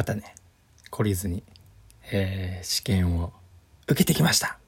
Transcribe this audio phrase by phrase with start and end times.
[0.00, 0.34] またね
[0.90, 1.42] 懲りずに、
[2.10, 3.34] えー、試験を
[3.86, 4.58] 受けてきました。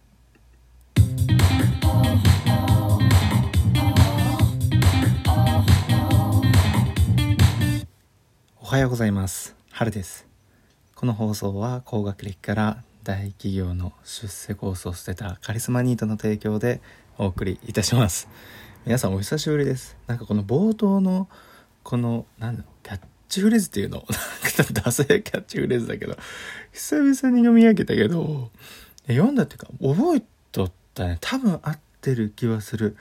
[8.61, 9.57] おはようございます。
[9.71, 10.27] 春です。
[10.95, 16.83] この放送は高学歴から大企業の出世コースを捨てたカリスマニートの提供で
[17.17, 18.29] お送りいたします。
[18.85, 19.97] 皆さんお久しぶりです。
[20.07, 21.27] なんかこの冒頭の
[21.83, 24.05] この何だキャッチフレーズっていうの
[24.59, 26.17] なんかダサいキャッチフレーズだけど
[26.73, 28.51] 久々に読み上げたけど
[29.07, 31.19] 読んだっていうか覚えとったね。
[31.21, 32.97] 多分合ってる気はする。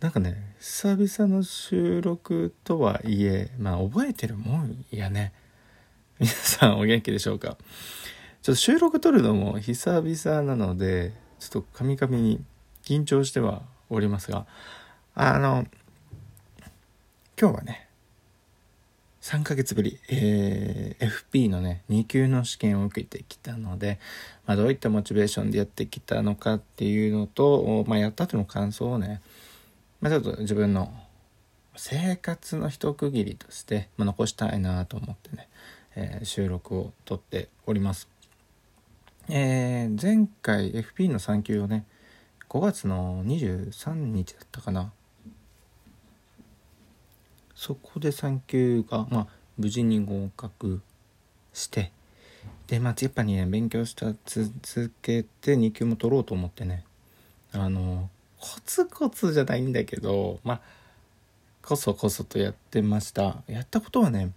[0.00, 5.32] なんかね久々の収録とはいえまあ覚えてるもんやね。
[6.20, 7.56] 皆さんお元気でしょうか？
[8.42, 12.44] ちょっと収録撮るのも久々なのでちょっとカミカミに
[12.84, 14.46] 緊張してはおりますが
[15.14, 15.66] あの
[17.40, 17.87] 今日はね
[19.28, 23.98] 3ヶ月ぶり、えー、FP のね2級の試験を受けてきたので、
[24.46, 29.20] まあ、どういったモチベーションでやってきたのかっていうのと、まあ、やった後の感想をね、
[30.00, 30.90] まあ、ちょっと自分の
[31.76, 35.48] 生活の一区切りとして、まあ、残したいなと思ってね、
[35.94, 38.08] えー、収録を撮っております。
[39.28, 41.84] えー、前回 FP の3級をね
[42.48, 44.90] 5月の23日だったかな
[47.58, 49.26] そこで3級が、まあ、
[49.58, 50.80] 無事に合格
[51.52, 51.90] して
[52.68, 56.84] でまあやっぱりね勉強した続けて2級も取ろうと思ってね
[57.52, 60.60] あのコツコツじゃないんだけどまあ
[61.60, 63.42] こそこそとやってました。
[63.48, 64.30] やったことはね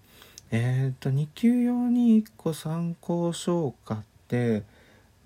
[0.50, 4.64] えっ、ー、と2級用に1個参考書を買って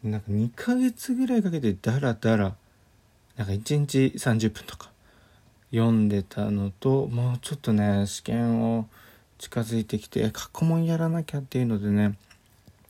[0.03, 2.55] なんか2ヶ月ぐらいかけてダラダラ
[3.37, 4.91] なんか1日30分とか
[5.75, 8.87] 読んでたのともうちょっとね試験を
[9.37, 12.17] 近づいてきて過去問やらなきゃっていうのでね。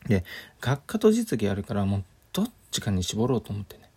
[0.07, 0.23] で
[0.61, 3.89] 学科と実技あるからもうどっちかに絞ろうと思ってね。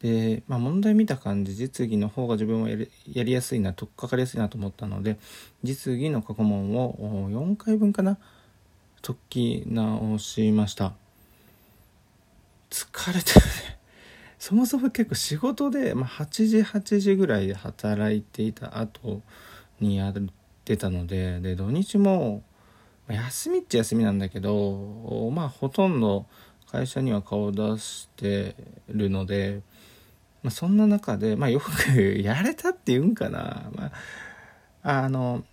[0.00, 2.76] で、まあ、問題見た感じ実技の方が自分はや
[3.24, 5.18] りやすいなとっかかりやすいなと思ったので
[5.64, 8.18] 実技の過去問を4回分かな
[9.02, 10.92] 解き直しました。
[12.70, 13.77] 疲れてるね。
[14.38, 19.22] そもそも結構仕事で、まあ、8時8時ぐらいで働いていた後
[19.80, 20.14] にやっ
[20.64, 22.42] てたのでで土日も
[23.08, 26.26] 休みっちゃ休みなんだけどまあほとんど
[26.70, 28.54] 会社には顔を出して
[28.88, 29.62] るので、
[30.42, 33.90] まあ、そんな中で、まあ、よくやれたっていうんかな、ま
[34.82, 35.44] あ、あの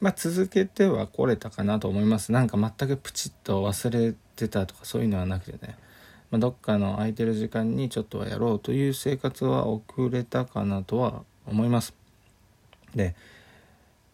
[0.00, 2.30] まあ続けてはこれたかなと思います。
[2.30, 5.78] なんか全くプチッと忘れてたとかそういうのはなくてね。
[6.34, 11.94] まあ、どっかの空いてる時間にちょっとはやろうという生活は遅れたかなとは思います。
[12.92, 13.14] で、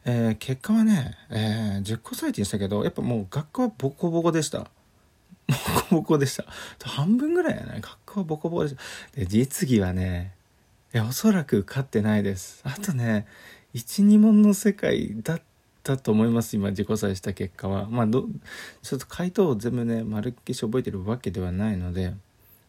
[0.04, 4.58] えー、結果はね、えー、10個採点したけどやっぱもう学科はボコボコでした。
[5.48, 6.44] ボコボコでした。
[6.84, 7.78] 半分ぐらいやね。
[7.80, 8.82] 学科はボコボコでした。
[9.18, 10.34] で、実技はね、
[10.92, 12.60] いや、おそらく勝ってないです。
[12.64, 13.26] あとね、
[13.72, 15.42] 1、2問の世界だっ
[15.82, 16.56] だと思います。
[16.56, 17.86] 今自己採した結果は。
[17.86, 18.26] まあど
[18.82, 22.14] ちょっと回答を全部ね丸っきし覚えてるわけではないので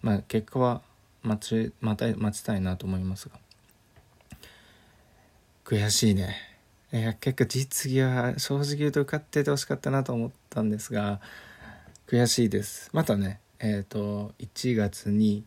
[0.02, 0.82] まあ結果は
[1.24, 3.36] 待ち待た待ちたいなと思いますが。
[5.66, 6.36] 悔しいね。
[6.94, 11.22] いや結果実技は正直言うと受かっててほしかったなと思ったんですが
[12.08, 12.90] 悔しいです。
[12.94, 15.46] またねえっ、ー、と1月に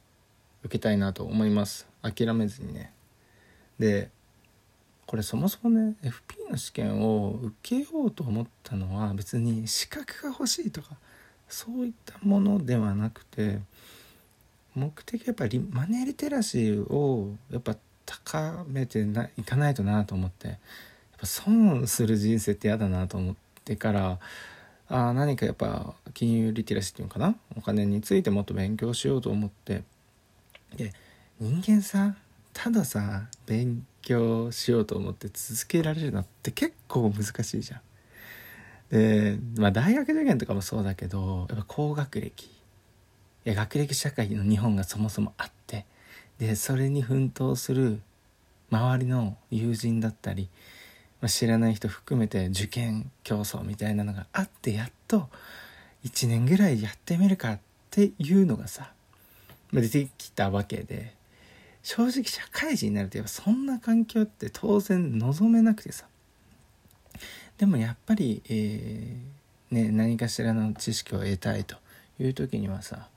[0.62, 1.86] 受けたいなと思います。
[2.02, 2.92] 諦めずにね。
[3.78, 4.10] で
[5.14, 10.96] これそもそもね FP の試験を受けようと思ったのは別に資格が欲しいとか
[11.48, 13.60] そういったものではなくて
[14.74, 20.56] 目的やっぱりマネーリテラシーをやっぱ高めていかないとなと思ってやっ
[21.20, 24.18] ぱ損する人生って嫌だなと思ってから
[24.88, 29.84] あ何かやっぱ金融リテラシーっていうのかなお金についてもっと勉強しようと思って
[30.76, 30.92] で
[31.38, 32.16] 人間さ
[32.52, 37.80] たださ勉強しようと思って続けられるのって結構難しいじゃん。
[38.90, 42.44] で、まあ大学受験とかもそうだけど、やっぱ高学歴。
[42.44, 42.50] い
[43.44, 45.86] や、学歴社会の日本がそもそもあって、
[46.38, 48.00] で、それに奮闘する
[48.70, 50.48] 周りの友人だったり、
[51.20, 55.28] まあ、知らない人含めて受験競争みたいなのがあってやっと
[56.04, 57.58] 1年ぐらいやってみるかっ
[57.90, 58.92] ていうのがさ、
[59.72, 61.14] 出てきたわけで
[61.84, 66.06] 正直社会人になるとやっぱそんな環境って当然望めなくてさ。
[67.58, 71.76] でもやっぱり、えー、ね、何かしらの知識を得たいと
[72.18, 73.08] いう時にはさ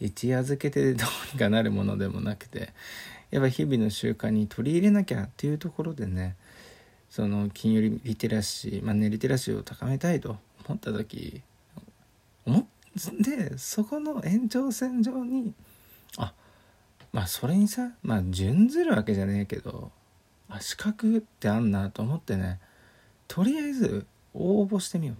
[0.00, 2.72] 一夜漬けでどうにかなるものでもなくて
[3.30, 6.34] やっぱ日々の習慣に取り入れなきゃっていうところでね
[7.08, 10.36] その金融リテラシーマネーリテラシーを高めたいと
[10.66, 11.40] 思った時
[12.46, 12.64] 思っ
[13.20, 15.52] でそこの延長線上に
[16.16, 16.32] あ
[17.14, 19.92] まあそれにさまあ準ずるわけじゃねえけど
[20.50, 22.58] あ資格ってあんなと思ってね
[23.28, 25.16] とりあえず応募してみよう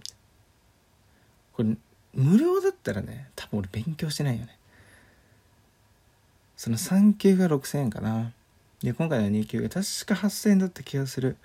[1.52, 1.76] これ
[2.12, 4.58] 無料だったらね多分俺勉強してないよね。
[6.56, 8.32] その3級が6000円かな。
[8.80, 11.36] で今回の2級が確か8000円だった気がする。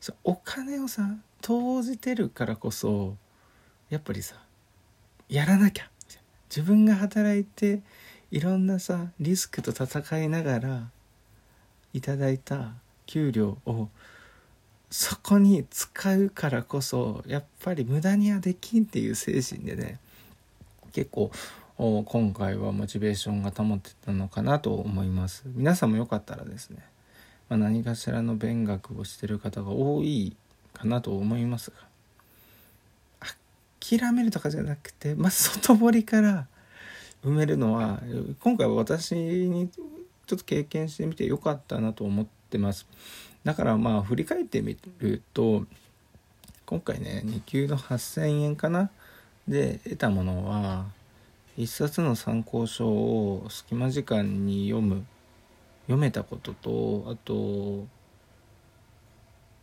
[0.00, 1.08] そお金をさ
[1.40, 3.16] 投じてるからこそ
[3.90, 4.36] やっぱりさ
[5.28, 5.88] やらなきゃ
[6.50, 7.80] 自分が働いて
[8.34, 10.88] いろんなさリスクと戦いながら
[11.92, 12.72] いただいた
[13.06, 13.86] 給料を
[14.90, 20.00] そこに使うからこそやっぱり無駄にはできんっていう精神でね
[20.92, 21.30] 結構
[21.76, 25.44] 今回はモチベーションが保ってたのかなと思います。
[25.46, 26.78] 皆さんもよかったらですね、
[27.48, 30.34] まあ、何かしらの勉学をしてる方が多い
[30.72, 31.70] かなと思います
[33.20, 33.28] が
[33.78, 36.48] 諦めるとかじゃなくてまず外堀から
[37.24, 38.00] 埋めるのは
[38.40, 42.86] 今回は私にちょっと経験してみてよかったなと思ってます。
[43.44, 45.64] だからまあ振り返ってみると
[46.66, 48.90] 今回ね2級の8000円かな？
[49.48, 50.86] で得たものは
[51.56, 55.04] 一冊の参考書を隙間時間に読む
[55.82, 57.86] 読めたこととあと、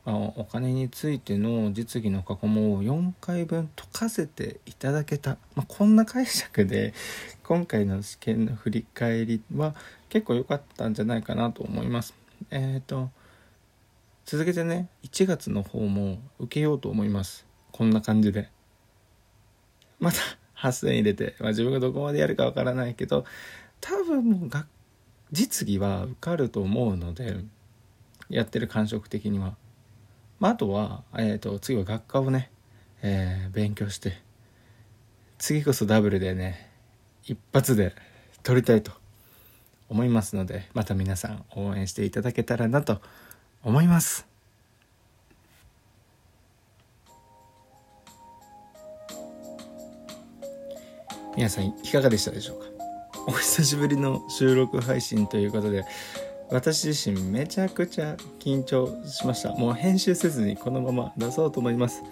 [0.05, 6.95] お金についての実技の過去問を4回分解かせていただけた、まあ、こんな解釈で
[7.43, 9.75] 今回の試験の振り返りは
[10.09, 12.15] 結構良かったんじゃないかなと思います。
[12.49, 13.11] え、ー、と
[14.25, 17.45] 続けてね1月の方も受けようと思います。
[17.71, 18.49] こんな感じで。
[19.99, 20.17] また
[20.55, 23.23] 8000入れて、まあ、自分がどこまでやるかわからないけど
[23.79, 24.65] 多分もうが
[25.31, 27.43] 実技は受かると思うので
[28.31, 29.55] やってる感触的には、
[30.41, 32.49] まあ、あとは、えーと、次は学科をね、
[33.03, 34.17] えー、勉強して
[35.37, 36.71] 次こそダブルでね
[37.23, 37.93] 一発で
[38.41, 38.91] 取りたいと
[39.87, 43.01] 思いますのでまた皆さん応援していただけたらなと
[43.63, 44.25] 思います。
[51.35, 52.65] 皆さんいかがでしたでしょうか？
[53.27, 55.85] お久しぶりの収録配信ということで
[56.51, 59.53] 私自身めちゃくちゃ緊張しました。
[59.53, 62.03] もう編集せずにこのまま出そうと思います。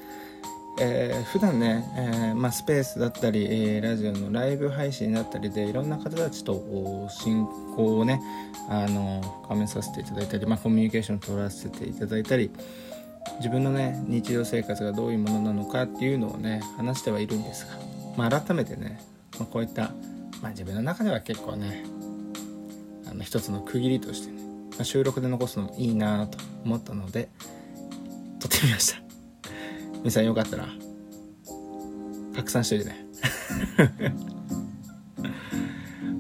[0.82, 6.54] えー、普段ね、えー、まあ、スペースだったり、えー、ラジオのライブ配信だったりでいろんな方たちと
[7.10, 7.46] 進
[7.76, 8.22] 行をね
[8.70, 12.50] あの深めさせていただいたり、まあ、コミュニケーションを取らせていただいたり
[13.40, 17.74] 自分のね日常生活がどういうものなのかっていうのをね話してはいるんですが、
[18.16, 19.02] まあ、改めてね、
[19.38, 19.92] まあ、こういった、
[20.42, 21.84] まあ、自分の中では結構ね
[23.20, 27.30] の一つの区切りとしてね、まあ、収録で残すのもいいなと思ったので
[28.40, 29.02] 撮ってみました。
[30.00, 30.68] 皆さんよかったら
[32.36, 33.06] 拡散しといてね。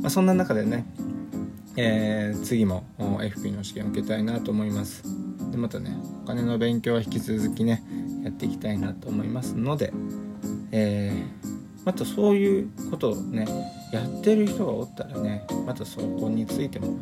[0.02, 0.86] まあそんな中でね、
[1.78, 5.04] えー、次も FP の試験を受けたいなと思います。
[5.52, 7.82] でまたねお金の勉強は引き続きね
[8.24, 9.94] やっていきたいなと思いますので、
[10.72, 11.59] えー、
[11.90, 13.48] またそういうことをね
[13.92, 17.00] やってる人がおったらねまたそこについても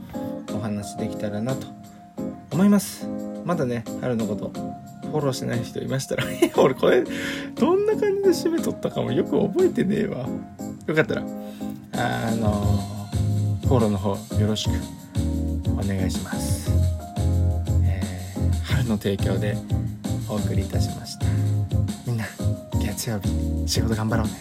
[0.54, 1.68] お話できたらなと
[2.51, 3.06] 思います。
[3.44, 6.24] まだね春のことフォローしない人いましたら
[6.56, 7.04] 俺これ
[7.56, 10.25] どんな感じで締めとったかもよく覚えてねえわ。
[10.86, 11.24] よかったら
[11.91, 12.88] あの
[13.67, 14.72] フォローの方よろしく
[15.74, 16.72] お願いします、
[17.84, 19.58] えー、春の提供で
[20.29, 21.47] お送りいたしました。
[22.98, 23.30] 月曜日
[23.68, 24.34] 仕事頑張ろうね。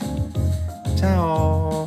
[0.97, 1.87] チャオ